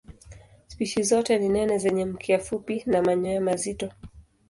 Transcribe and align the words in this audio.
Spishi 0.67 1.03
zote 1.03 1.39
ni 1.39 1.49
nene 1.49 1.77
zenye 1.77 2.05
mkia 2.05 2.37
mfupi 2.37 2.83
na 2.85 3.01
manyoya 3.01 3.41
mazito. 3.41 3.91